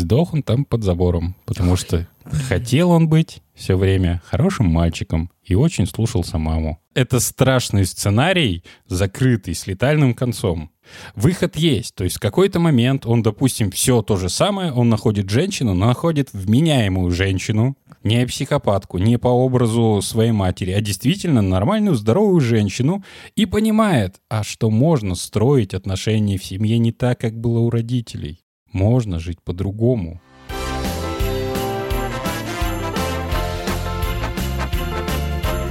[0.00, 2.08] сдох он там под забором, потому что
[2.48, 6.78] хотел он быть все время хорошим мальчиком и очень слушался маму.
[6.94, 10.70] Это страшный сценарий, закрытый, с летальным концом.
[11.14, 11.94] Выход есть.
[11.94, 15.86] То есть в какой-то момент он, допустим, все то же самое, он находит женщину, но
[15.86, 23.04] находит вменяемую женщину, не психопатку, не по образу своей матери, а действительно нормальную, здоровую женщину
[23.36, 28.40] и понимает, а что можно строить отношения в семье не так, как было у родителей.
[28.72, 30.20] Можно жить по-другому.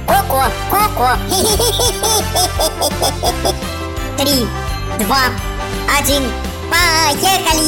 [0.06, 1.08] Коко, коко.
[4.18, 4.46] Три,
[4.98, 5.28] два,
[5.98, 6.22] один,
[6.70, 7.60] поехали!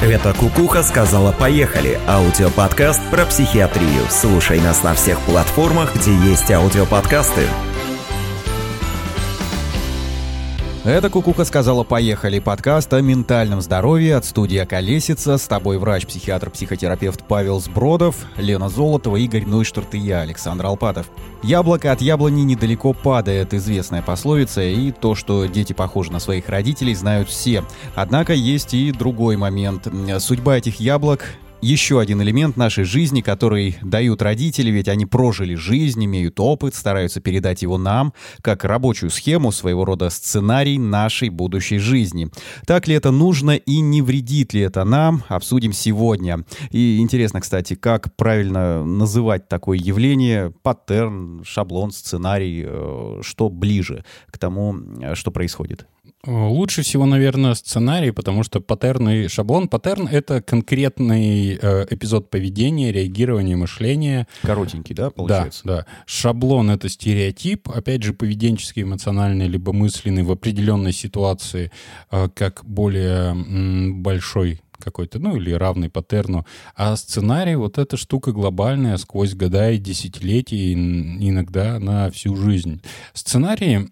[0.00, 4.06] Это Кукуха сказала «Поехали»– аудиоподкаст про психиатрию.
[4.10, 7.46] Слушай нас на всех платформах, где есть аудиоподкасты.
[10.88, 15.36] Это Кукуха сказала «Поехали» подкаст о ментальном здоровье от студии «Колесица».
[15.36, 21.10] С тобой врач-психиатр-психотерапевт Павел Сбродов, Лена Золотова, Игорь Нойштарт и я, Александр Алпатов.
[21.42, 26.94] Яблоко от яблони недалеко падает, известная пословица, и то, что дети похожи на своих родителей,
[26.94, 27.64] знают все.
[27.94, 29.88] Однако есть и другой момент.
[30.20, 31.26] Судьба этих яблок
[31.60, 37.20] еще один элемент нашей жизни, который дают родители, ведь они прожили жизнь, имеют опыт, стараются
[37.20, 42.28] передать его нам, как рабочую схему, своего рода сценарий нашей будущей жизни.
[42.66, 46.44] Так ли это нужно и не вредит ли это нам, обсудим сегодня.
[46.70, 54.38] И интересно, кстати, как правильно называть такое явление, паттерн, шаблон, сценарий, э, что ближе к
[54.38, 55.86] тому, э, что происходит.
[56.24, 59.68] Лучше всего, наверное, сценарий, потому что паттерн и шаблон.
[59.68, 64.26] Паттерн— это конкретный э, эпизод поведения, реагирования, мышления.
[64.42, 65.62] Коротенький, да, получается?
[65.64, 65.86] Да, да.
[66.06, 71.70] Шаблон— это стереотип, опять же, поведенческий, эмоциональный, либо мысленный в определенной ситуации,
[72.10, 76.46] э, как более м, большой какой-то, ну или равный паттерну.
[76.74, 82.80] А сценарий вот эта штука глобальная сквозь года и десятилетия, иногда на всю жизнь.
[83.12, 83.88] Сценарии,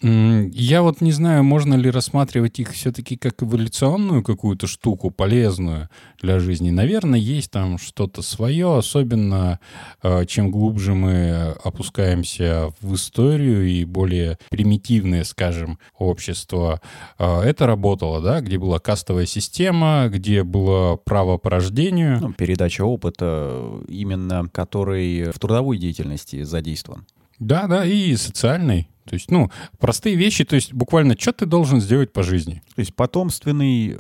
[0.53, 5.89] я вот не знаю, можно ли рассматривать их все-таки как эволюционную какую-то штуку, полезную
[6.21, 6.71] для жизни.
[6.71, 9.61] Наверное, есть там что-то свое, особенно
[10.03, 16.81] э, чем глубже мы опускаемся в историю и более примитивное, скажем, общество.
[17.19, 22.21] Э, это работало, да, где была кастовая система, где было право по рождению.
[22.21, 27.07] Ну, передача опыта, именно который в трудовой деятельности задействован.
[27.39, 28.89] Да, да, и социальный.
[29.05, 32.63] То есть, ну, простые вещи, то есть буквально, что ты должен сделать по жизни.
[32.75, 33.95] То есть потомственный э,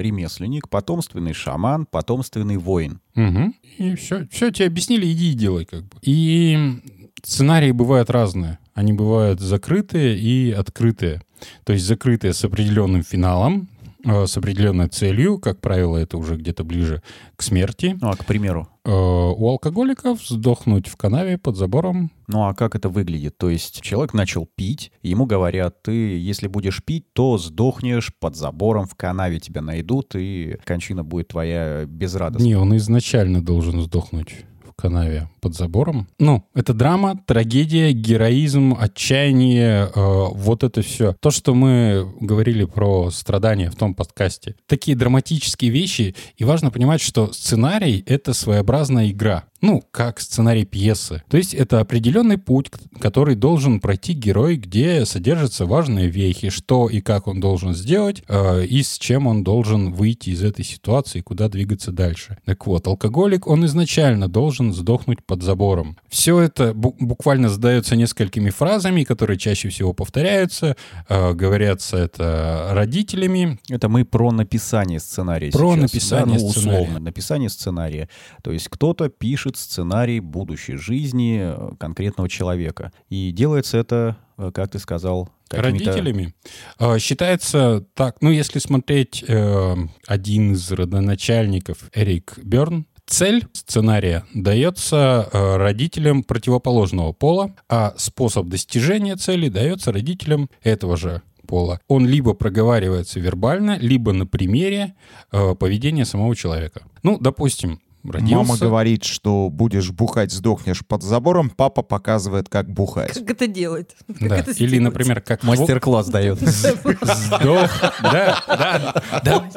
[0.00, 3.00] ремесленник, потомственный шаман, потомственный воин.
[3.14, 3.54] Угу.
[3.78, 5.96] И все, все тебе объяснили, иди и делай как бы.
[6.02, 6.80] И
[7.22, 8.58] сценарии бывают разные.
[8.74, 11.22] Они бывают закрытые и открытые.
[11.64, 16.64] То есть закрытые с определенным финалом, Э, с определенной целью, как правило, это уже где-то
[16.64, 17.02] ближе
[17.36, 17.96] к смерти.
[18.00, 18.68] Ну, а к примеру?
[18.84, 22.10] Э, у алкоголиков сдохнуть в канаве под забором.
[22.28, 23.36] Ну, а как это выглядит?
[23.36, 28.86] То есть человек начал пить, ему говорят, ты, если будешь пить, то сдохнешь под забором,
[28.86, 32.46] в канаве тебя найдут, и кончина будет твоя безрадостная.
[32.46, 34.44] Не, он изначально должен сдохнуть
[34.80, 36.08] канаве под забором.
[36.18, 41.14] Ну, это драма, трагедия, героизм, отчаяние, э, вот это все.
[41.20, 44.56] То, что мы говорили про страдания в том подкасте.
[44.66, 51.22] Такие драматические вещи, и важно понимать, что сценарий— это своеобразная игра ну, как сценарий пьесы.
[51.28, 57.00] То есть это определенный путь, который должен пройти герой, где содержатся важные вехи, что и
[57.00, 61.48] как он должен сделать, э, и с чем он должен выйти из этой ситуации, куда
[61.48, 62.38] двигаться дальше.
[62.44, 65.96] Так вот, алкоголик, он изначально должен сдохнуть под забором.
[66.08, 70.76] Все это бу- буквально задается несколькими фразами, которые чаще всего повторяются,
[71.08, 73.60] э, говорятся это родителями.
[73.68, 76.42] Это мы про написание сценария Про сейчас, написание да?
[76.44, 76.80] ну, сценария.
[76.80, 78.08] условно, написание сценария.
[78.42, 82.90] То есть кто-то пишет сценарий будущей жизни э, конкретного человека.
[83.08, 86.32] И делается это, э, как ты сказал, Родителями.
[86.78, 89.74] Э, Считается так, ну, если смотреть э,
[90.06, 99.16] один из родоначальников, Эрик Берн, цель сценария дается э, родителям противоположного пола, а способ достижения
[99.16, 101.80] цели дается родителям этого же пола.
[101.88, 104.94] Он либо проговаривается вербально, либо на примере
[105.32, 106.82] э, поведения самого человека.
[107.02, 108.34] Ну, допустим, родился.
[108.36, 111.50] Мама говорит, что будешь бухать, сдохнешь под забором.
[111.50, 113.12] Папа показывает, как бухать.
[113.14, 113.94] Как это делать?
[114.06, 114.36] Как Да.
[114.38, 114.80] это Или, сделать?
[114.84, 116.38] например, как Мастер-класс дает.
[116.40, 117.70] Сдох.
[118.02, 119.50] Да, да, да.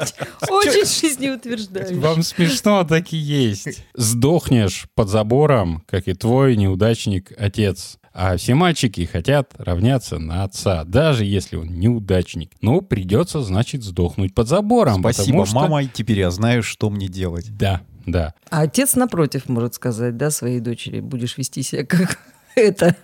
[0.50, 1.94] Очень жизнеутверждающе.
[1.96, 3.84] Вам смешно так и есть.
[3.94, 7.98] Сдохнешь под забором, как и твой неудачник отец.
[8.16, 12.52] А все мальчики хотят равняться на отца, даже если он неудачник.
[12.60, 15.00] Но придется, значит, сдохнуть под забором.
[15.00, 17.46] Спасибо, потому что- мама, теперь я знаю, что мне делать.
[17.56, 18.34] Да, да.
[18.50, 22.18] А отец, напротив, может сказать, да, своей дочери, будешь вести себя как
[22.54, 22.96] это.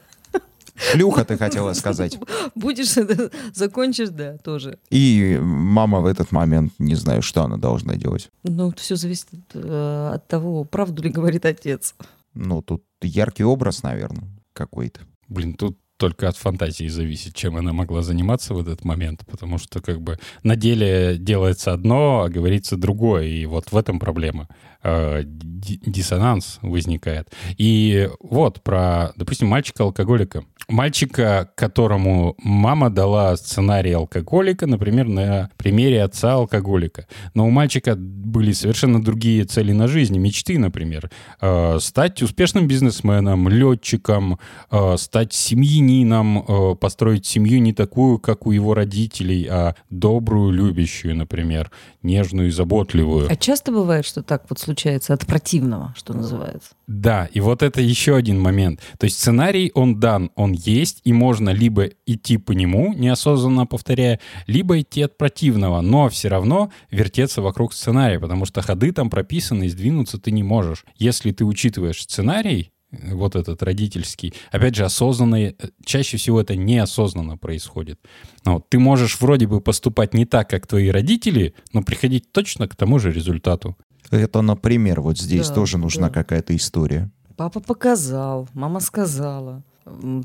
[0.76, 2.18] Шлюха, ты хотела сказать.
[2.54, 4.78] Будешь, это, закончишь, да, тоже.
[4.88, 8.30] И мама в этот момент не знаю, что она должна делать.
[8.44, 11.94] Ну, все зависит э, от того, правду ли говорит отец.
[12.32, 15.00] Ну, тут яркий образ, наверное, какой-то.
[15.28, 19.82] Блин, тут только от фантазии зависит, чем она могла заниматься в этот момент, потому что
[19.82, 24.48] как бы на деле делается одно, а говорится другое, и вот в этом проблема.
[24.82, 27.30] Э, ди- Диссонанс возникает.
[27.58, 30.44] И вот про, допустим, мальчика-алкоголика.
[30.68, 37.06] Мальчика, которому мама дала сценарий алкоголика, например, на примере отца-алкоголика.
[37.34, 41.10] Но у мальчика были совершенно другие цели на жизни, мечты, например.
[41.40, 44.38] Э, Стать успешным бизнесменом, летчиком,
[44.70, 51.16] э, стать семьянином, э, построить семью не такую, как у его родителей, а добрую, любящую,
[51.16, 51.70] например,
[52.02, 53.28] нежную и заботливую.
[53.30, 56.70] А часто бывает, что так вот случается от противного, что называется?
[56.86, 58.80] Да, и вот это еще один момент.
[58.98, 64.20] То есть сценарий, он дан, он есть, и можно либо идти по нему, неосознанно повторяя,
[64.46, 69.64] либо идти от противного, но все равно вертеться вокруг сценария, потому что ходы там прописаны,
[69.64, 70.84] и сдвинуться ты не можешь.
[70.96, 76.56] Если ты учитываешь сценарий, э, вот этот родительский, опять же, осознанный, э, чаще всего это
[76.56, 78.00] неосознанно происходит.
[78.44, 82.76] Вот, ты можешь вроде бы поступать не так, как твои родители, но приходить точно к
[82.76, 83.76] тому же результату.
[84.10, 86.14] Это, например, вот здесь Да, тоже нужна да.
[86.14, 87.10] какая-то история.
[87.36, 89.62] Папа показал, мама сказала.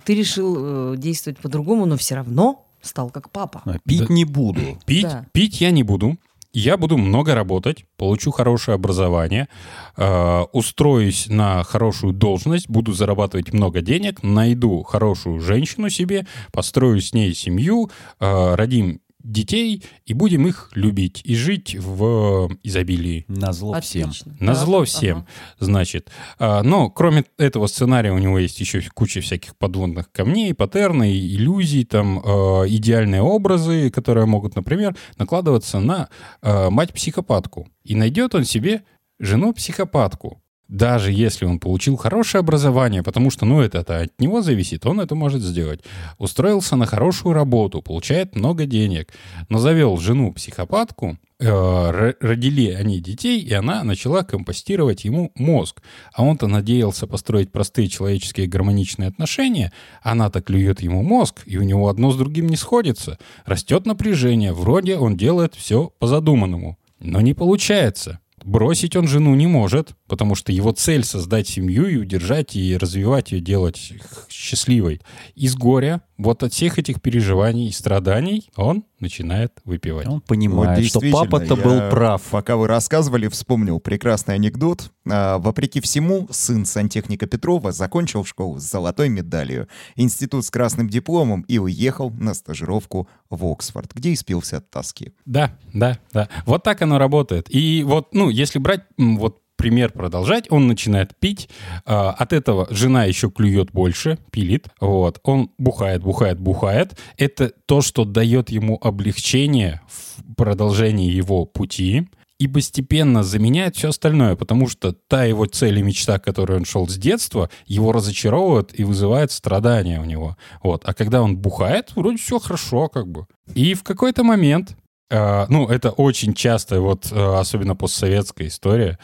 [0.03, 3.61] Ты решил э, действовать по-другому, но все равно стал как папа.
[3.65, 4.13] А, Пить Да.
[4.13, 4.61] не буду.
[4.85, 5.25] Пить, Да.
[5.31, 6.17] пить я не буду.
[6.57, 9.49] Я буду много работать, получу хорошее образование,
[9.97, 17.11] э, устроюсь на хорошую должность, буду зарабатывать много денег, найду хорошую женщину себе, построю с
[17.13, 17.89] ней семью,
[18.21, 23.25] э, родим детей и будем их любить и жить в изобилии.
[23.27, 24.09] На зло всем.
[24.09, 24.35] Отлично.
[24.39, 24.85] На Да, зло ага.
[24.85, 25.27] всем,
[25.59, 26.09] значит.
[26.39, 31.85] А, Но кроме этого сценария у него есть еще куча всяких подводных камней, паттерны, иллюзий,
[31.85, 36.09] там э, идеальные образы, которые могут, например, накладываться на
[36.41, 37.67] э, мать-психопатку.
[37.83, 38.83] И найдет он себе
[39.19, 40.41] жену-психопатку.
[40.67, 44.99] Даже если он получил хорошее образование, потому что, ну, это, это от него зависит, он
[44.99, 45.81] это может сделать.
[46.17, 49.13] Устроился на хорошую работу, получает много денег,
[49.47, 55.83] но завел жену-психопатку, э, ро- родили они детей, и она начала компостировать ему мозг.
[56.13, 59.71] А он-то надеялся построить простые человеческие гармоничные отношения,
[60.01, 63.19] она-то клюет ему мозг, и у него одно с другим не сходится.
[63.45, 66.79] Растет напряжение, вроде он делает все по задуманному.
[66.99, 68.19] Но не получается.
[68.45, 73.31] Бросить он жену не может, потому что его цель создать семью и удержать и развивать
[73.31, 75.01] ее, делать их счастливой.
[75.35, 80.07] Из горя, вот от всех этих переживаний и страданий он начинает выпивать.
[80.07, 82.21] Он Вот понимает, что папа-то был прав.
[82.31, 84.91] Пока вы рассказывали, вспомнил прекрасный анекдот.
[85.09, 91.41] А, вопреки всему, сын сантехника Петрова закончил школу с золотой медалью, институт с красным дипломом
[91.47, 95.13] и уехал на стажировку в Оксфорд, где и спился от тоски.
[95.25, 96.29] Да, да, да.
[96.45, 97.47] Вот так оно работает.
[97.53, 101.49] И вот, ну, если брать вот пример продолжать, он начинает пить,
[101.85, 106.97] а, от этого жена еще клюет больше, пилит, вот, он бухает, бухает, бухает.
[107.17, 112.07] Это то, что дает ему облегчение в продолжении его пути
[112.37, 116.65] и постепенно заменяет все остальное, потому что та его цель и мечта, к которой он
[116.65, 120.35] шел с детства, его разочаровывает и вызывает страдания у него.
[120.61, 120.81] Вот.
[120.85, 123.25] А когда он бухает, вроде все хорошо как бы.
[123.53, 124.75] И в какой-то момент
[125.09, 128.97] ну, это очень часто, вот а, особенно постсоветская история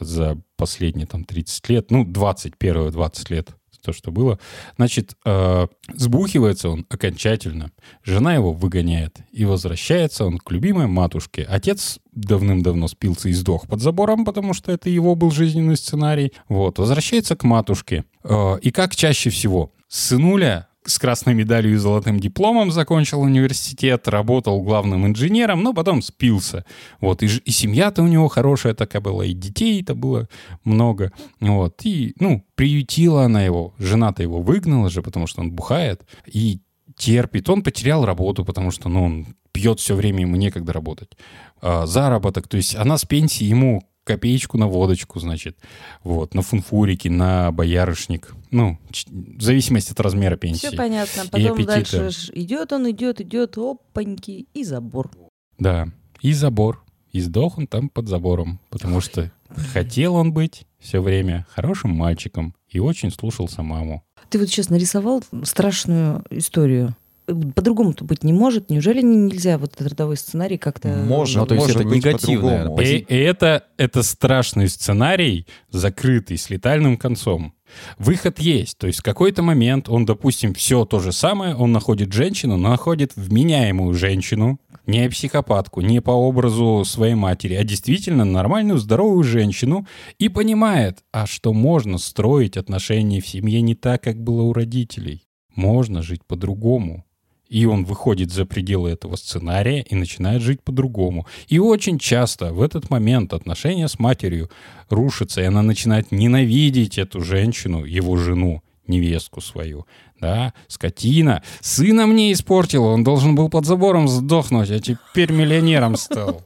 [0.00, 3.50] за последние там 30 лет, ну, 20, первые 20 лет,
[3.84, 4.38] то, что было.
[4.76, 7.70] Значит, а, сбухивается он окончательно.
[8.02, 9.18] Жена его выгоняет.
[9.30, 11.46] И возвращается он к любимой матушке.
[11.48, 16.32] Отец давным-давно спился и сдох под забором, потому что это его был жизненный сценарий.
[16.48, 18.04] Вот, возвращается к матушке.
[18.24, 19.72] А, И как чаще всего?
[19.88, 26.64] Сынуля с красной медалью и золотым дипломом закончил университет, работал главным инженером, но потом спился.
[27.00, 30.28] Вот, и, и семья-то у него хорошая такая была, и детей-то было
[30.64, 31.12] много.
[31.40, 36.60] Вот, и, ну, приютила она его, жена-то его выгнала же, потому что он бухает, и
[36.96, 37.48] терпит.
[37.48, 41.16] Он потерял работу, потому что, ну, он пьет все время, ему некогда работать.
[41.60, 45.56] А, заработок, то есть она с пенсии ему копеечку на водочку, значит,
[46.02, 48.34] вот, на фунфурики, на боярышник.
[48.50, 50.68] Ну, в зависимости от размера пенсии.
[50.68, 51.22] Все понятно.
[51.22, 51.98] И Потом аппетита.
[51.98, 55.10] дальше идет он, идет, идет, опаньки, и забор.
[55.58, 55.88] Да,
[56.20, 56.84] и забор.
[57.12, 59.30] И сдох он там под забором, потому что
[59.72, 64.04] хотел он быть все время хорошим мальчиком и очень слушался маму.
[64.28, 66.96] Ты вот сейчас нарисовал страшную историю.
[67.26, 68.70] По-другому-то быть не может.
[68.70, 70.88] Неужели не- нельзя вот этот родовой сценарий как-то...
[70.88, 72.80] Может, Ну, то есть может это по-другому.
[72.80, 77.54] И, и это, это страшный сценарий, закрытый, с летальным концом.
[77.98, 78.78] Выход есть.
[78.78, 82.70] То есть в какой-то момент он, допустим, все то же самое, он находит женщину, но
[82.70, 89.86] находит вменяемую женщину, не психопатку, не по образу своей матери, а действительно нормальную, здоровую женщину
[90.18, 95.22] и понимает, а что можно строить отношения в семье не так, как было у родителей.
[95.54, 97.04] Можно жить по-другому.
[97.48, 101.26] И он выходит за пределы этого сценария и начинает жить по-другому.
[101.48, 104.50] И очень часто в этот момент отношения с матерью
[104.88, 109.86] рушатся, и она начинает ненавидеть эту женщину, его жену, невестку свою.
[110.20, 111.42] Да, скотина.
[111.60, 116.42] Сына мне испортила, он должен был под забором сдохнуть, а теперь миллионером стал.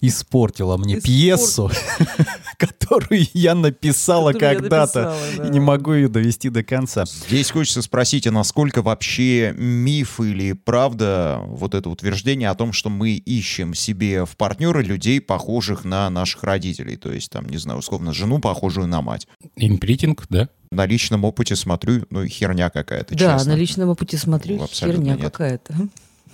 [0.00, 1.14] Испортила мне Испортила.
[1.14, 1.70] пьесу,
[2.58, 5.14] которую я написала когда-то.
[5.36, 5.46] да.
[5.46, 7.04] И не могу ее довести до конца.
[7.04, 12.88] Здесь хочется спросить, а насколько вообще миф или правда вот это утверждение о том, что
[12.90, 16.96] мы ищем себе в партнеры людей, похожих на наших родителей.
[16.96, 19.28] То есть, там, не знаю, условно, жену, похожую на мать.
[19.56, 20.48] Импритинг, да?
[20.70, 22.70] На личном опыте смотрю, ну, херня
[23.04, 23.52] какая-то, Да, честно.
[23.52, 25.22] на личном опыте смотрю, Ну, абсолютно херня нет.
[25.22, 25.74] какая-то.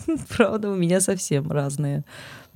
[0.37, 2.05] Правда, у меня совсем разные.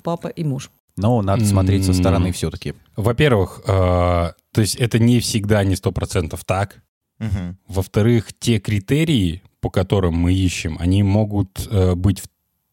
[0.02, 0.70] Папа и муж.
[0.96, 2.74] Но надо смотреть со стороны все-таки.
[2.96, 6.82] Во-первых, э, то есть это не всегда не сто процентов так.
[7.68, 12.20] Во-вторых, те критерии, по которым мы ищем, они могут э, быть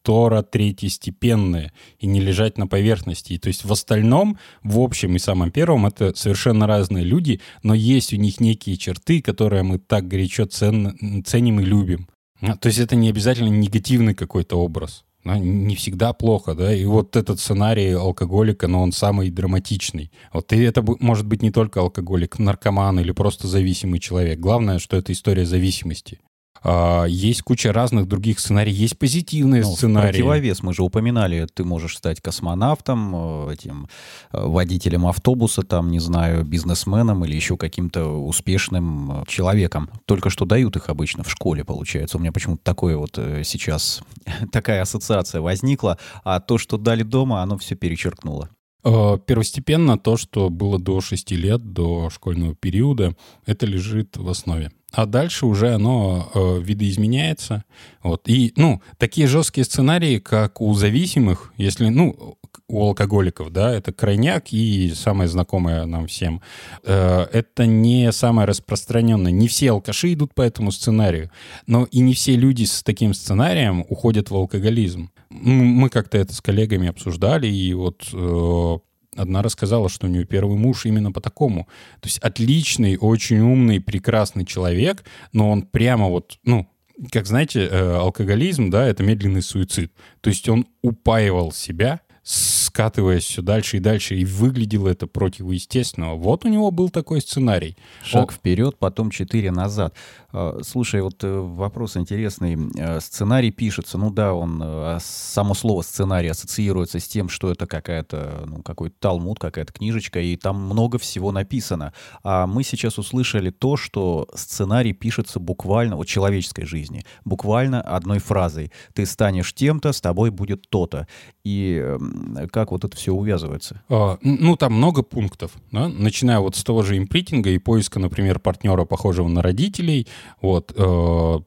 [0.10, 3.38] второ третьестепенные и не лежать на поверхности.
[3.38, 8.12] То есть в остальном, в общем и самом первом, это совершенно разные люди, но есть
[8.13, 12.08] у них некие черты, которые мы так горячо цен- ценим и любим.
[12.42, 15.04] А, То есть это не обязательно негативный какой-то образ.
[15.25, 20.12] да, не всегда плохо, да, и вот этот сценарий алкоголика, но он самый драматичный.
[20.34, 24.39] Вот и это может быть не только алкоголик, наркоман или просто зависимый человек.
[24.39, 26.20] Главное, что это история зависимости.
[26.62, 30.12] А, есть куча разных других сценариев, есть позитивные Ну, сценарии.
[30.12, 33.88] противовес, мы же упоминали, ты можешь стать космонавтом, э, этим
[34.32, 39.89] э, водителем автобуса, там, не знаю, бизнесменом или еще каким-то успешным э, человеком.
[40.06, 42.18] Только что дают их обычно в школе, получается.
[42.18, 44.01] У меня почему-то такое вот сейчас
[44.51, 48.50] такая ассоциация возникла, а то, что дали дома, оно все перечеркнуло.
[48.82, 53.13] Первостепенно то, что было до 6 лет, до школьного периода,
[53.46, 54.72] это лежит в основе.
[54.91, 57.63] А дальше уже оно э, видоизменяется.
[58.01, 58.27] Вот.
[58.27, 64.51] И, ну, такие жесткие сценарии, как у зависимых, если, ну, у алкоголиков, да, это крайняк
[64.51, 66.41] и самое знакомое нам всем.
[66.84, 69.31] Э, это не самое распространенное.
[69.31, 71.29] Не все алкаши идут по этому сценарию,
[71.67, 75.12] но и не все люди с таким сценарием уходят в алкоголизм.
[75.29, 78.77] Мы как-то это с коллегами обсуждали, и вот э,
[79.20, 81.68] одна рассказала, что у нее первый муж именно по такому.
[82.00, 86.68] То есть отличный, очень умный, прекрасный человек, но он прямо вот, ну,
[87.12, 89.92] как знаете, э, алкоголизм, да, это медленный суицид.
[90.22, 96.14] То есть он упаивал себя, скатываясь все дальше и дальше, и выглядело это противоестественно.
[96.14, 97.76] Вот у него был такой сценарий.
[98.04, 98.34] Шаг О.
[98.34, 99.96] вперед, потом четыре назад.
[100.32, 102.58] А, Слушай, вот э, вопрос интересный.
[102.78, 107.66] Э, Сценарий пишется, ну да, он, э, само слово сценарий ассоциируется с тем, что это
[107.66, 111.94] какая-то, ну, какой-то талмуд, какая-то книжечка, и там много всего написано.
[112.24, 118.72] А мы сейчас услышали то, что сценарий пишется буквально, вот человеческой жизни, буквально одной фразой.
[118.94, 121.08] Ты станешь тем-то, с тобой будет то-то.
[121.44, 122.19] И эм,
[122.52, 123.82] как вот это все увязывается?
[123.90, 125.88] А, Ну, там много пунктов, да?
[125.88, 130.08] начиная вот с того же импритинга и поиска, например, партнера, похожего на родителей,
[130.42, 131.40] вот, э,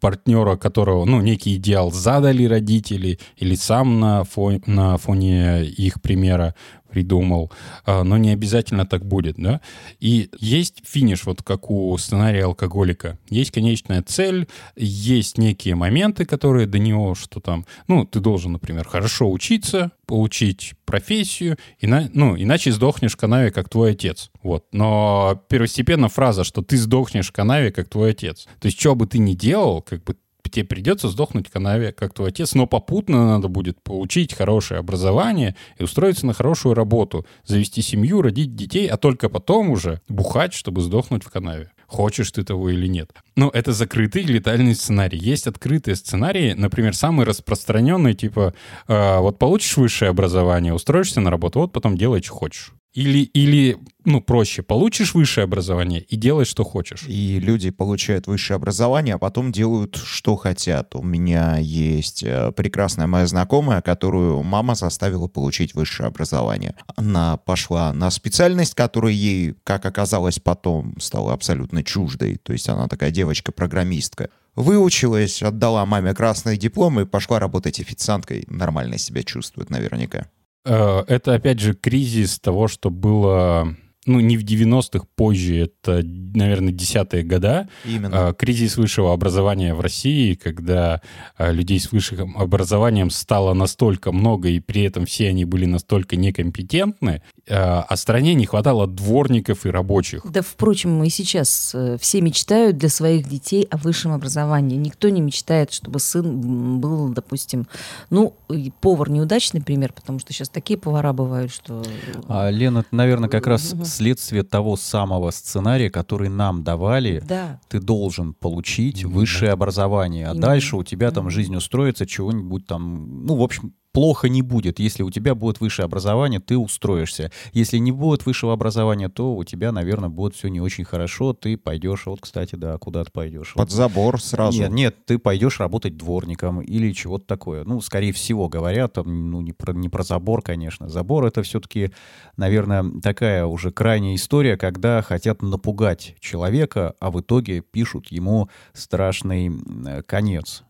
[0.00, 6.54] партнера, которого, ну, некий идеал задали родители или сам на, фо- на фоне их примера
[6.94, 7.50] придумал,
[7.84, 9.60] а, но не обязательно так будет, да.
[9.98, 13.18] И есть финиш, вот как у сценария алкоголика.
[13.28, 14.46] Есть конечная цель,
[14.76, 20.74] есть некие моменты, которые до него, что там, ну, ты должен, например, хорошо учиться, получить
[20.84, 24.30] профессию, ина- ну, иначе сдохнешь в канаве, как твой отец.
[24.42, 24.66] Вот.
[24.72, 28.46] Но первостепенно фраза, что ты сдохнешь в канаве, как твой отец.
[28.60, 30.16] То есть, что бы ты ни делал, как бы
[30.54, 35.56] тебе придется сдохнуть в канаве, как твой отец, но попутно надо будет получить хорошее образование
[35.78, 40.80] и устроиться на хорошую работу, завести семью, родить детей, а только потом уже бухать, чтобы
[40.80, 41.70] сдохнуть в канаве.
[41.86, 43.12] Хочешь ты того или нет.
[43.36, 45.18] Но это закрытый летальный сценарий.
[45.18, 48.54] Есть открытые сценарии, например, самый распространенный, типа,
[48.88, 52.72] э, вот получишь высшее образование, устроишься на работу, вот потом делай, что хочешь.
[52.94, 57.02] Или, или, ну, проще, получишь высшее образование и делай, что хочешь.
[57.08, 60.94] И люди получают высшее образование, а потом делают, что хотят.
[60.94, 66.76] У меня есть э, прекрасная моя знакомая, которую мама заставила получить высшее образование.
[66.94, 72.36] Она пошла на специальность, которая ей, как оказалось потом, стала абсолютно чуждой.
[72.36, 74.30] То есть она такая девочка-программистка.
[74.54, 78.44] Выучилась, отдала маме красный диплом и пошла работать официанткой.
[78.46, 80.28] Нормально себя чувствует наверняка.
[80.64, 86.72] Э, Это, опять же, кризис того, что было, ну, не в 90-х, позже, это, наверное,
[86.72, 87.68] десятые года.
[87.84, 88.30] Именно.
[88.30, 91.02] Э, Кризис высшего образования в России, когда
[91.38, 96.16] э, людей с высшим образованием стало настолько много, и при этом все они были настолько
[96.16, 100.26] некомпетентны, а стране не хватало дворников и рабочих.
[100.30, 104.76] Да, впрочем, и сейчас э, все мечтают для своих детей о высшем образовании.
[104.76, 107.66] Никто не мечтает, чтобы сын был, допустим,
[108.10, 108.34] ну,
[108.82, 111.82] повар неудачный пример, потому что сейчас такие повара бывают, что...
[112.28, 113.74] А, Лена, это, наверное, как раз.
[113.94, 117.22] Следствие того самого сценария, который нам давали.
[117.26, 119.14] Да, Ты должен получить Именно.
[119.14, 120.46] высшее образование, а Именно.
[120.46, 124.80] дальше у тебя там жизнь устроится, чего-нибудь там, ну, в общем, плохо не будет.
[124.80, 127.30] Если у тебя будет высшее образование, ты устроишься.
[127.52, 131.32] Если не будет высшего образования, то у тебя, наверное, будет все не очень хорошо.
[131.32, 133.54] Ты пойдешь, вот, кстати, да, куда ты пойдешь?
[133.54, 134.58] Под забор сразу.
[134.58, 137.62] Нет, нет, ты пойдешь работать дворником или чего-то такое.
[137.64, 140.88] Ну, скорее всего, говорят, там, ну, не про, не про забор, конечно.
[140.88, 141.92] Забор— это все-таки,
[142.36, 149.52] наверное, такая уже крайняя история, когда хотят напугать человека, а в итоге пишут ему страшный
[149.86, 150.64] э, конец.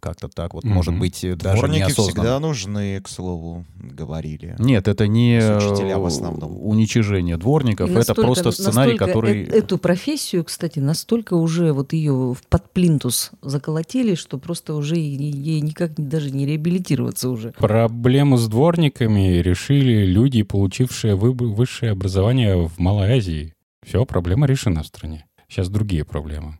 [0.00, 1.00] Как-то так вот, может Мгм.
[1.00, 2.08] быть, э, даже Дворники неосознанно.
[2.10, 4.56] всегда нужны, к слову, говорили.
[4.58, 6.56] Нет, это не учителя в э, основном.
[6.66, 9.42] уничижение дворников, И это настолько- просто сценарий, настолько который...
[9.42, 14.96] э- эту профессию, кстати, настолько уже вот ее в- под плинтус заколотили, что просто уже
[14.96, 17.52] ей никак даже не реабилитироваться уже.
[17.58, 23.54] Проблему с дворниками решили люди, получившие высшее образование в Малой Азии.
[23.86, 25.26] Все, проблема решена в стране.
[25.48, 26.59] Сейчас другие проблемы.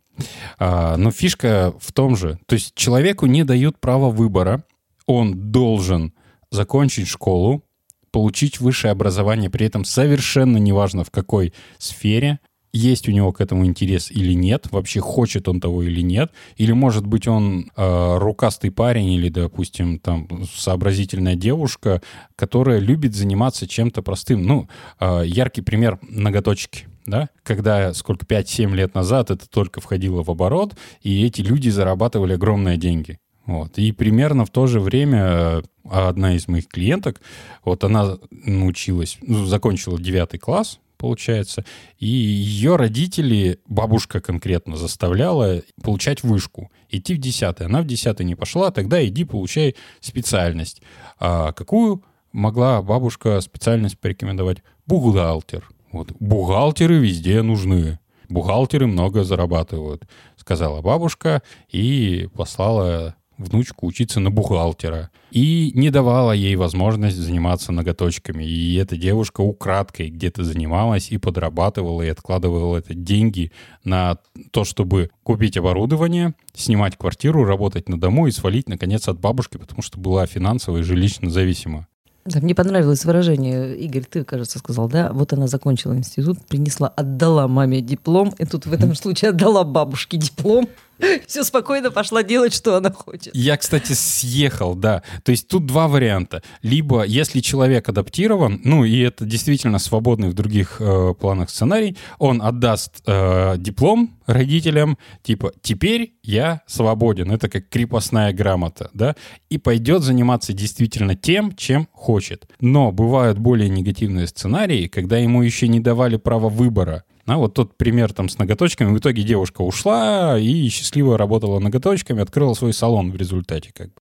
[0.58, 2.38] А, но фишка в том же.
[2.46, 4.64] То есть человеку не дают права выбора.
[5.06, 6.12] Он должен
[6.50, 7.64] закончить школу,
[8.10, 12.40] получить высшее образование, при этом совершенно неважно в какой сфере,
[12.72, 16.72] есть у него к этому интерес или нет, вообще хочет он того или нет, или
[16.72, 22.00] может быть он э, рукастый парень или, допустим, там сообразительная девушка,
[22.36, 24.42] которая любит заниматься чем-то простым.
[24.44, 24.68] Ну,
[25.00, 26.86] э, яркий пример ноготочки.
[27.10, 27.28] Да?
[27.42, 32.76] Когда сколько, 5-7 лет назад это только входило в оборот, и эти люди зарабатывали огромные
[32.76, 33.18] деньги.
[33.46, 33.78] Вот.
[33.78, 37.20] И примерно в то же время э, одна из моих клиенток,
[37.64, 41.64] вот она научилась, ну, закончила 9 класс, получается,
[41.98, 48.36] и ее родители, бабушка конкретно заставляла получать вышку, идти в 10 Она в 10 не
[48.36, 50.82] пошла, тогда иди получай специальность.
[51.18, 54.58] А какую могла бабушка специальность порекомендовать?
[54.86, 55.68] Бухгалтер.
[55.92, 56.12] Вот.
[56.20, 57.98] Бухгалтеры везде нужны.
[58.28, 60.04] Бухгалтеры много зарабатывают,
[60.36, 65.10] сказала бабушка и послала внучку учиться на бухгалтера.
[65.30, 68.44] И не давала ей возможность заниматься ноготочками.
[68.44, 73.50] И эта девушка украдкой где-то занималась и подрабатывала, и откладывала это деньги
[73.82, 74.18] на
[74.52, 79.82] то, чтобы купить оборудование, снимать квартиру, работать на дому и свалить, наконец, от бабушки, потому
[79.82, 81.86] что была финансово и жилищно зависима.
[82.24, 87.48] Да, мне понравилось выражение, Игорь, ты, кажется, сказал, да, вот она закончила институт, принесла, отдала
[87.48, 90.68] маме диплом, и тут в этом случае отдала бабушке диплом,
[91.26, 93.34] все спокойно пошла делать, что она хочет.
[93.34, 95.02] Я, кстати, съехал, да.
[95.24, 96.42] То есть тут два варианта.
[96.62, 102.42] Либо, если человек адаптирован, ну, и это действительно свободный в других э, планах сценарий, он
[102.42, 107.30] отдаст э, диплом родителям, типа, теперь я свободен.
[107.30, 109.16] Это как крепостная грамота, да,
[109.48, 112.48] и пойдет заниматься действительно тем, чем хочет.
[112.60, 117.04] Но бывают более негативные сценарии, когда ему еще не давали права выбора.
[117.30, 118.92] А вот тот пример там с ноготочками.
[118.92, 123.70] В итоге девушка ушла и счастливо работала ноготочками, открыла свой салон в результате.
[123.72, 124.00] Как бы.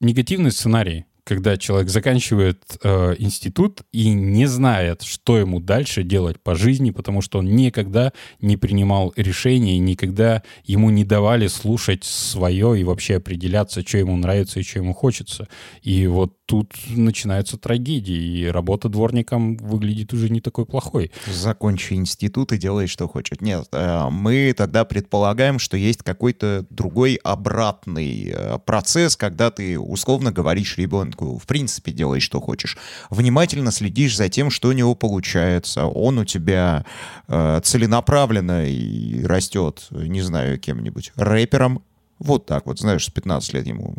[0.00, 6.54] Негативный сценарий, когда человек заканчивает э, институт и не знает, что ему дальше делать по
[6.54, 12.84] жизни, потому что он никогда не принимал решений, никогда ему не давали слушать свое и
[12.84, 15.48] вообще определяться, что ему нравится и что ему хочется.
[15.82, 21.12] И вот тут начинаются трагедии, и работа дворником выглядит уже не такой плохой.
[21.26, 23.38] Закончи институт и делай, что хочешь.
[23.42, 30.32] Нет, э, мы тогда предполагаем, что есть какой-то другой обратный э, процесс, когда ты условно
[30.32, 32.76] говоришь ребенку, в принципе, делай, что хочешь.
[33.10, 35.86] Внимательно следишь за тем, что у него получается.
[35.86, 36.84] Он у тебя
[37.26, 41.82] э, целенаправленно и растет, не знаю, кем-нибудь, рэпером.
[42.18, 43.94] Вот так вот, знаешь, с 15 лет ему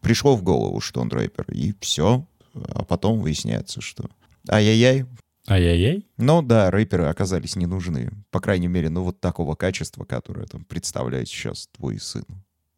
[0.00, 2.26] пришло в голову, что он рэпер, и все.
[2.54, 4.08] А потом выясняется, что
[4.48, 5.06] ай-яй-яй,
[5.46, 6.06] Ай-яй-яй.
[6.16, 8.10] Но да, рэперы оказались не нужны.
[8.30, 12.24] По крайней мере, ну вот такого качества, которое там представляет сейчас твой сын,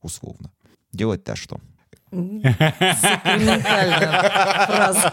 [0.02, 0.50] условно.
[0.92, 1.60] Делать-то что?
[2.10, 4.10] Сакраментальная
[4.66, 5.12] фраза.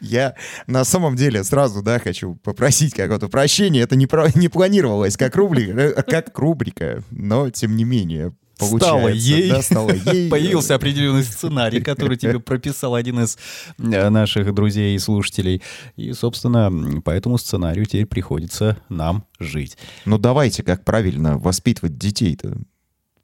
[0.00, 0.34] Я
[0.66, 3.80] на самом деле сразу, да, хочу попросить какого-то прощения.
[3.80, 8.86] Это не, про- не планировалось как рубрика, как рубрика, но тем не менее получается.
[8.86, 9.50] Стало ей.
[9.50, 10.30] Да, стало ей.
[10.30, 13.36] Появился определенный сценарий, который тебе прописал один из
[13.78, 15.62] э, наших друзей и слушателей.
[15.96, 19.76] И, собственно, по этому сценарию теперь приходится нам жить.
[20.04, 22.56] Ну давайте, как правильно воспитывать детей-то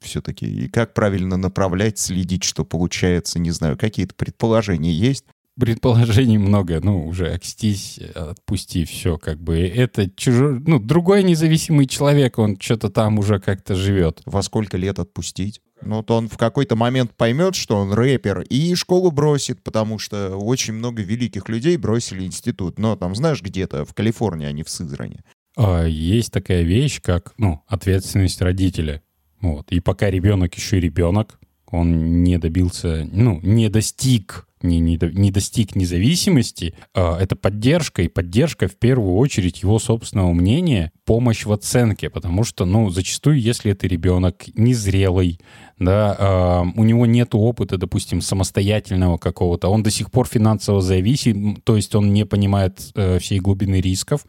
[0.01, 5.25] все-таки, и как правильно направлять, следить, что получается, не знаю, какие-то предположения есть.
[5.59, 9.59] Предположений много, ну, уже окстись, отпусти, все, как бы.
[9.59, 14.21] Это чужой, ну, другой независимый человек, он что-то там уже как-то живет.
[14.25, 15.61] Во сколько лет отпустить?
[15.83, 20.37] Ну, вот он в какой-то момент поймет, что он рэпер, и школу бросит, потому что
[20.37, 22.79] очень много великих людей бросили институт.
[22.79, 25.21] Но там, знаешь, где-то в Калифорнии, а не в Сызрани.
[25.57, 29.01] А, Есть такая вещь, как, ну, ответственность родителя.
[29.41, 29.71] Вот.
[29.71, 31.39] И пока ребенок еще ребенок,
[31.71, 38.07] он не добился, ну, не достиг, не, не, не достиг независимости, а, это поддержка, и
[38.07, 43.71] поддержка в первую очередь его собственного мнения, помощь в оценке, потому что, ну, зачастую, если
[43.71, 45.39] это ребенок незрелый,
[45.79, 51.55] да, а, у него нет опыта, допустим, самостоятельного какого-то, он до сих пор финансово зависим,
[51.63, 54.25] то есть он не понимает э, всей глубины рисков,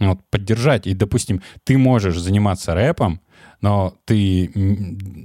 [0.00, 0.86] вот, поддержать.
[0.86, 3.20] И, допустим, ты можешь заниматься рэпом,
[3.60, 4.50] но ты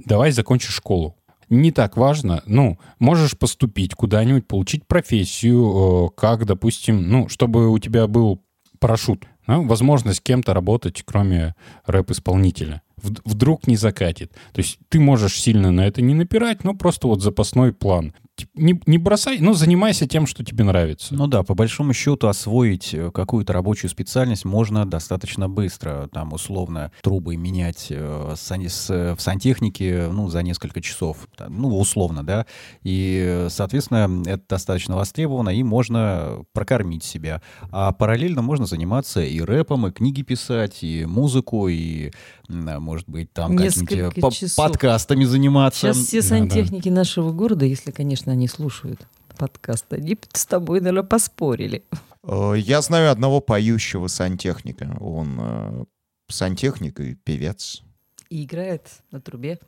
[0.06, 1.16] давай закончишь школу.
[1.48, 2.42] Не так важно.
[2.46, 8.42] Ну, можешь поступить куда-нибудь, получить профессию, э, как, допустим, ну, чтобы у тебя был
[8.78, 12.80] парашют, да, возможность кем-то работать, кроме рэп-исполнителя.
[13.02, 14.32] Вдруг не закатит.
[14.52, 18.14] То есть ты можешь сильно на это не напирать, но просто вот запасной план.
[18.54, 21.14] Не, не бросай, но занимайся тем, что тебе нравится.
[21.14, 26.08] Ну да, по большому счету освоить э, какую-то рабочую специальность можно достаточно быстро.
[26.12, 31.28] Там условно трубы менять э, с- в сантехнике ну, за несколько часов.
[31.48, 32.46] Ну, условно, да.
[32.82, 37.42] И, э, соответственно, это достаточно востребовано, и можно прокормить себя.
[37.70, 42.10] А параллельно можно заниматься и рэпом, и книги писать, и музыку, и,
[42.48, 45.94] м, а, может быть, там какими-то по- подкастами заниматься.
[45.94, 49.00] Сейчас все сантехники нашего города, если, конечно, они слушают
[49.38, 51.84] подкаст, они с тобой, наверное, поспорили.
[52.22, 54.94] Э, Я знаю одного поющего сантехника.
[55.00, 55.84] Он э,
[56.28, 57.80] сантехник и певец.
[58.28, 59.58] И играет на трубе.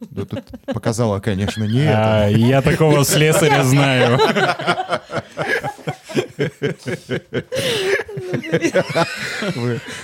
[0.00, 2.24] Да тут показала, конечно, не это.
[2.24, 4.18] А, я такого слесаря знаю.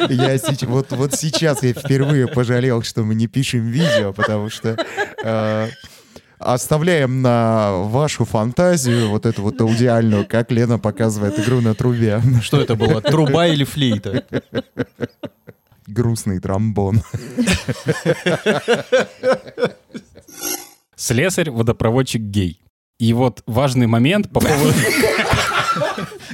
[0.08, 4.76] Я сеч- вот, вот сейчас я впервые пожалел, что мы не пишем видео, потому что
[5.22, 5.68] э,
[6.38, 12.22] оставляем на вашу фантазию вот эту вот аудиальную, как Лена показывает игру на трубе.
[12.42, 14.24] Что это было, труба или флейта?
[15.86, 17.02] Грустный тромбон.
[20.96, 22.60] Слесарь, водопроводчик, гей.
[22.98, 24.74] И вот важный момент по поводу...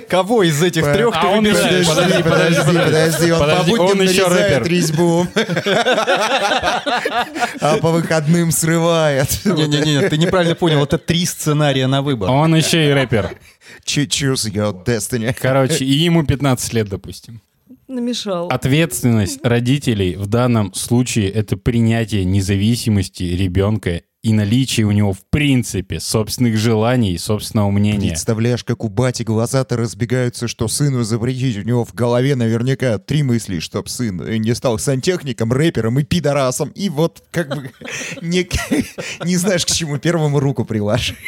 [0.09, 1.81] Кого из этих трех ты А он выбираешь?
[1.87, 4.69] еще- Подожди, подожди, подожди, он по будням нарезает рэпер.
[4.71, 5.27] резьбу,
[7.61, 9.29] а по выходным срывает.
[9.45, 12.31] Не-не-не, ты неправильно понял, это три сценария на выбор.
[12.31, 13.37] Он еще и рэпер.
[13.85, 15.35] Ch- Choose your destiny.
[15.39, 17.41] Короче, и ему 15 лет, допустим.
[17.89, 18.49] Намешал.
[18.49, 26.01] Ответственность родителей в данном случае это принятие независимости ребенка и наличие у него в принципе
[26.01, 28.09] собственных желаний, собственного мнения.
[28.09, 31.59] Представляешь, как у бати глаза-то разбегаются, что сыну запретить.
[31.59, 36.71] У него в голове наверняка три мысли, чтоб сын не стал сантехником, рэпером и пидорасом.
[36.71, 37.71] И вот как бы
[38.23, 38.49] не,
[39.27, 41.19] не знаешь, к чему первому руку приложить.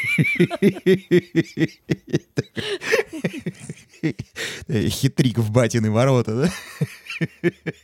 [4.70, 6.50] Хитрик в батины ворота,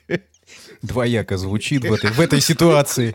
[0.08, 0.18] да?
[0.80, 3.14] Двояко звучит в этой, в этой ситуации.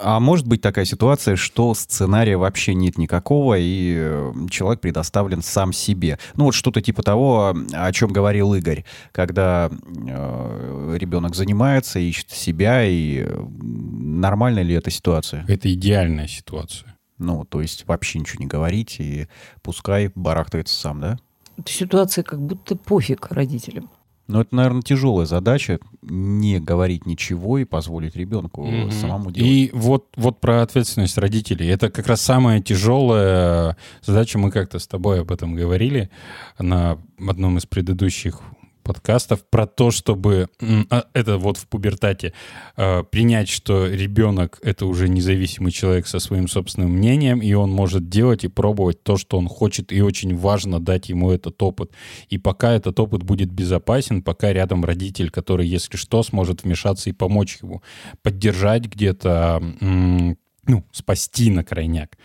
[0.00, 5.72] А может быть такая ситуация, что сценария вообще нет никакого, и э, человек предоставлен сам
[5.72, 6.18] себе.
[6.34, 12.84] Ну вот что-то типа того, о чем говорил Игорь, когда э, ребенок занимается, ищет себя,
[12.84, 15.44] и э, нормальная ли эта ситуация?
[15.46, 16.96] Это идеальная ситуация.
[17.18, 19.28] Ну, то есть вообще ничего не говорить, и
[19.62, 21.18] пускай барахтается сам, да?
[21.64, 23.90] Ситуация как будто пофиг родителям.
[24.28, 28.90] Но это, наверное, тяжелая задача не говорить ничего и позволить ребенку Мгм.
[28.90, 29.50] самому делать.
[29.50, 31.68] И вот, вот про ответственность родителей.
[31.68, 34.38] Это как раз самая тяжелая задача.
[34.38, 36.10] Мы как-то с тобой об этом говорили
[36.58, 38.40] на одном из предыдущих
[38.86, 40.48] подкастов про то, чтобы
[40.90, 42.32] а, это вот в пубертате
[42.76, 48.08] э, принять, что ребенок это уже независимый человек со своим собственным мнением, и он может
[48.08, 51.90] делать и пробовать то, что он хочет, и очень важно дать ему этот опыт.
[52.28, 57.12] И пока этот опыт будет безопасен, пока рядом родитель, который, если что, сможет вмешаться и
[57.12, 57.82] помочь ему,
[58.22, 62.16] поддержать где-то, ну, спасти на крайняк.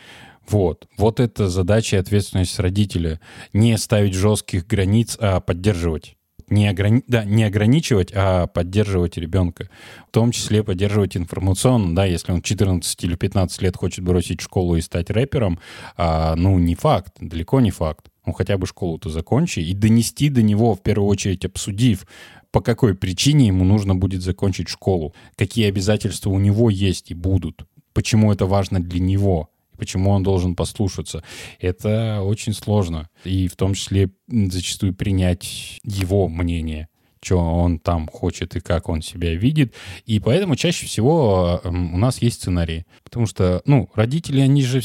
[0.48, 0.88] Вот.
[0.98, 3.20] Вот это задача и ответственность родителя.
[3.54, 6.18] Не ставить жестких границ, а поддерживать.
[6.52, 7.02] Не, ограни...
[7.08, 9.70] да, не ограничивать, а поддерживать ребенка.
[10.10, 14.76] В том числе поддерживать информационно, да, если он 14 или 15 лет хочет бросить школу
[14.76, 15.60] и стать рэпером,
[15.96, 18.10] а, ну, не факт, далеко не факт.
[18.26, 22.06] Ну, хотя бы школу-то закончи и донести до него, в первую очередь, обсудив,
[22.52, 27.66] по какой причине ему нужно будет закончить школу, какие обязательства у него есть и будут,
[27.94, 29.51] почему это важно для него,
[29.82, 31.24] почему он должен послушаться.
[31.60, 33.10] Это очень сложно.
[33.24, 36.88] И в том числе зачастую принять его мнение
[37.24, 39.76] что он там хочет и как он себя видит.
[40.08, 42.86] И поэтому чаще всего у нас есть сценарии.
[43.04, 44.82] Потому что, ну, родители, они же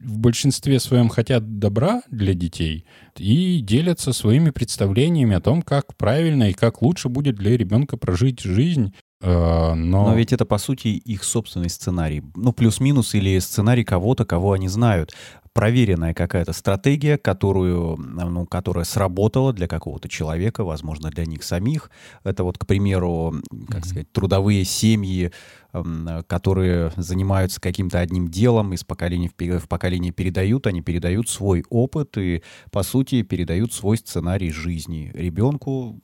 [0.00, 6.50] в большинстве своем хотят добра для детей и делятся своими представлениями о том, как правильно
[6.50, 8.92] и как лучше будет для ребенка прожить жизнь.
[9.20, 12.22] Э, Но, Но ведь это, по сути, их собственный сценарий.
[12.34, 15.14] Ну, плюс-минус или сценарий кого-то, кого они знают.
[15.56, 21.90] Проверенная какая-то стратегия, которую, ну, которая сработала для какого-то человека, возможно, для них самих.
[22.24, 23.34] Это вот, к примеру,
[23.68, 25.32] как сказать, трудовые семьи,
[25.72, 32.18] м, которые занимаются каким-то одним делом, из поколения в поколение передают, они передают свой опыт
[32.18, 36.00] и, по сути, передают свой сценарий жизни ребенку,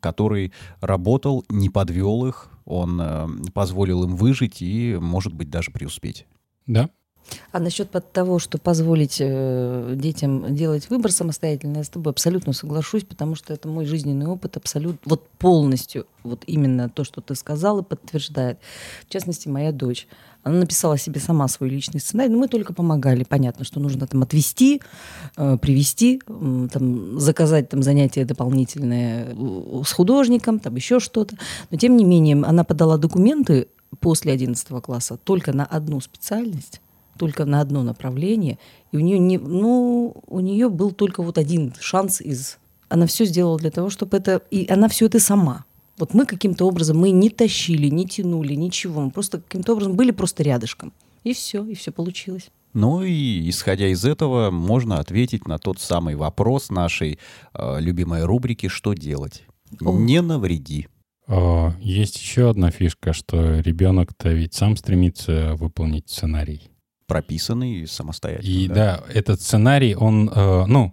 [0.00, 6.26] который работал, не подвел их, он э, позволил им выжить и, может быть, даже преуспеть.
[6.66, 6.90] да,
[7.52, 13.04] А насчет того, что позволить э, детям делать выбор самостоятельно, я с тобой абсолютно соглашусь,
[13.04, 17.82] потому что это мой жизненный опыт абсолютно, вот полностью, вот именно то, что ты сказала,
[17.82, 18.58] подтверждает.
[19.06, 20.06] В частности, моя дочь.
[20.42, 23.24] Она написала себе сама свой личный сценарий, но мы только помогали.
[23.24, 24.80] Понятно, что нужно там отвести,
[25.36, 29.34] э, привести, там, заказать там занятия дополнительные
[29.84, 31.36] с художником, там еще что-то.
[31.70, 33.66] Но тем не менее, она подала документы
[33.98, 36.80] после 11 класса только на одну специальность
[37.16, 38.58] только на одно направление,
[38.92, 42.58] и у нее не, ну, у нее был только вот один шанс из.
[42.88, 45.64] Она все сделала для того, чтобы это, и она все это сама.
[45.98, 50.10] Вот мы каким-то образом мы не тащили, не тянули, ничего, мы просто каким-то образом были
[50.10, 50.92] просто рядышком,
[51.24, 52.50] и все, и все получилось.
[52.74, 57.18] Ну и исходя из этого, можно ответить на тот самый вопрос нашей
[57.54, 59.44] э, любимой рубрики «Что делать?»
[59.80, 59.92] О.
[59.92, 60.88] Не навреди.
[61.26, 66.70] Э, Есть еще одна фишка, что ребенок-то ведь сам стремится выполнить сценарий.
[67.06, 68.48] Прописанный самостоятельно.
[68.48, 70.92] И да, этот сценарий, он, э, ну,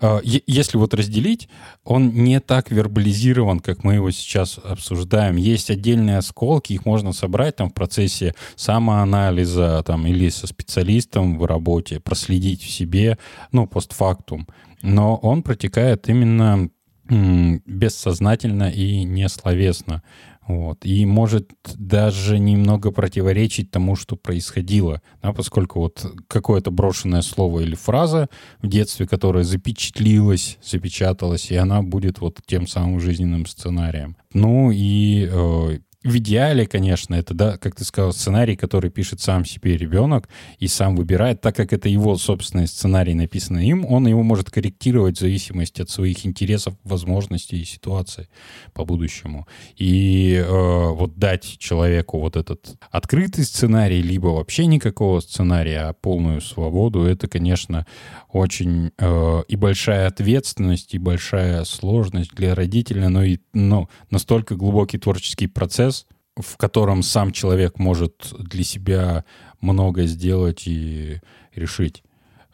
[0.00, 1.48] э, если вот разделить,
[1.84, 5.36] он не так вербализирован, как мы его сейчас обсуждаем.
[5.36, 11.44] Есть отдельные осколки, их можно собрать там в процессе самоанализа там, или со специалистом в
[11.44, 13.18] работе, проследить в себе,
[13.52, 14.46] ну, постфактум.
[14.82, 16.68] Но он протекает именно
[17.08, 20.02] бессознательно и несловесно.
[20.46, 20.84] Вот.
[20.84, 27.74] И может даже немного противоречить тому, что происходило, да, поскольку вот какое-то брошенное слово или
[27.74, 28.28] фраза
[28.62, 34.16] в детстве, которая запечатлилась, запечаталась, и она будет вот тем самым жизненным сценарием.
[34.32, 39.44] Ну и э, в идеале, конечно, это, да, как ты сказал, сценарий, который пишет сам
[39.44, 44.22] себе ребенок и сам выбирает, так как это его собственный сценарий, написанный им, он его
[44.22, 48.28] может корректировать в зависимости от своих интересов, возможностей и ситуации
[48.72, 49.46] по будущему.
[49.76, 56.40] И э, вот дать человеку вот этот открытый сценарий, либо вообще никакого сценария, а полную
[56.40, 57.86] свободу, это, конечно,
[58.30, 64.98] очень э, и большая ответственность, и большая сложность для родителя, но и ну, настолько глубокий
[64.98, 65.95] творческий процесс,
[66.36, 69.24] в котором сам человек может для себя
[69.60, 71.20] много сделать и
[71.54, 72.02] решить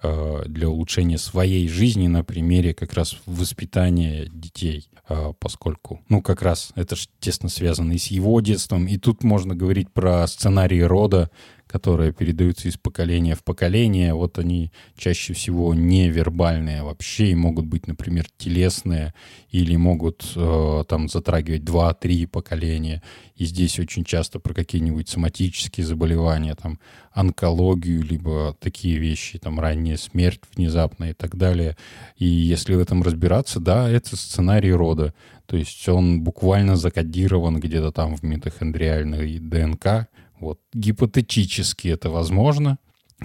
[0.02, 6.42] э, для улучшения своей жизни на примере как раз воспитания детей, э, поскольку, ну, как
[6.42, 10.80] раз это же тесно связано и с его детством, и тут можно говорить про сценарии
[10.80, 11.30] рода,
[11.72, 14.12] которые передаются из поколения в поколение.
[14.12, 19.14] Вот они чаще всего невербальные вообще и могут быть, например, телесные
[19.50, 23.02] или могут э, там затрагивать 2-3 поколения.
[23.36, 26.78] И здесь очень часто про какие-нибудь соматические заболевания, там
[27.10, 31.76] онкологию, либо такие вещи, там ранняя смерть внезапная и так далее.
[32.18, 35.14] И если в этом разбираться, да, это сценарий рода.
[35.46, 40.08] То есть он буквально закодирован где-то там в митохондриальной ДНК,
[40.42, 40.58] вот.
[40.74, 42.78] Гипотетически это возможно.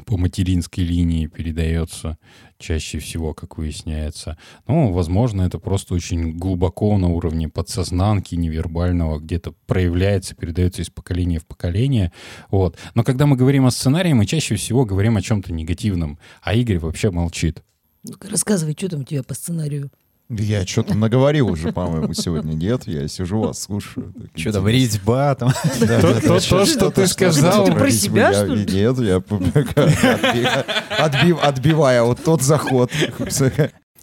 [0.05, 2.17] по материнской линии передается
[2.57, 4.37] чаще всего, как выясняется.
[4.67, 11.39] Ну, возможно, это просто очень глубоко на уровне подсознанки, невербального, где-то проявляется, передается из поколения
[11.39, 12.11] в поколение.
[12.51, 12.77] Вот.
[12.95, 16.79] Но когда мы говорим о сценарии, мы чаще всего говорим о чем-то негативном, а Игорь
[16.79, 17.63] вообще молчит.
[18.03, 19.91] Ну-ка, рассказывай, что там у тебя по сценарию?
[20.29, 22.53] Я что-то наговорил уже, по-моему, сегодня.
[22.53, 24.11] Нет, я сижу вас слушаю.
[24.13, 24.85] Так Что там, интересно.
[24.93, 25.53] резьба там?
[25.79, 27.65] То- что ты сказал.
[27.65, 28.65] Ты про себя, что ли?
[28.65, 30.65] Нет, я отби-
[30.99, 32.91] отби- отбиваю вот тот заход.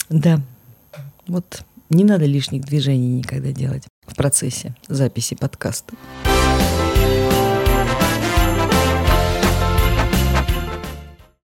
[0.09, 0.41] Да.
[1.27, 5.95] Вот не надо лишних движений никогда делать в процессе записи подкаста.